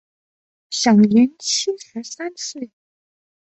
[0.71, 2.71] 享年七十三岁。